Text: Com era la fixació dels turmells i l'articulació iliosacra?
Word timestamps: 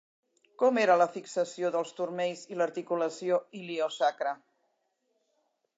Com 0.61 0.77
era 0.83 0.95
la 1.01 1.07
fixació 1.17 1.71
dels 1.75 1.91
turmells 1.99 2.43
i 2.55 2.59
l'articulació 2.61 3.39
iliosacra? 3.61 4.35